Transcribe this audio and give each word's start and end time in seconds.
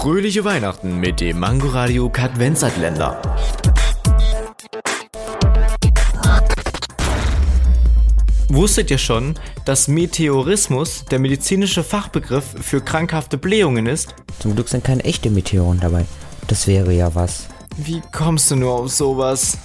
Fröhliche 0.00 0.46
Weihnachten 0.46 0.98
mit 0.98 1.20
dem 1.20 1.40
Mangoradio 1.40 2.08
Kadvenzatländer. 2.08 3.20
Wusstet 8.48 8.90
ihr 8.90 8.96
schon, 8.96 9.34
dass 9.66 9.88
Meteorismus 9.88 11.04
der 11.04 11.18
medizinische 11.18 11.84
Fachbegriff 11.84 12.46
für 12.62 12.80
krankhafte 12.80 13.36
Blähungen 13.36 13.84
ist? 13.84 14.14
Zum 14.38 14.54
Glück 14.54 14.70
sind 14.70 14.84
keine 14.84 15.04
echte 15.04 15.28
Meteoren 15.28 15.80
dabei. 15.80 16.06
Das 16.46 16.66
wäre 16.66 16.94
ja 16.94 17.14
was. 17.14 17.48
Wie 17.76 18.00
kommst 18.10 18.50
du 18.50 18.56
nur 18.56 18.72
auf 18.72 18.90
sowas? 18.90 19.58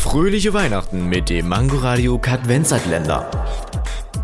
Fröhliche 0.00 0.52
Weihnachten 0.52 1.08
mit 1.08 1.30
dem 1.30 1.46
Mangoradio 1.46 2.18
Kadvenzatländer. 2.18 3.30